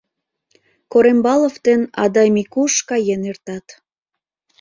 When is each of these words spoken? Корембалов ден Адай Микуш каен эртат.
Корембалов 0.91 1.55
ден 1.65 1.81
Адай 2.03 2.29
Микуш 2.35 2.73
каен 2.89 3.21
эртат. 3.31 3.65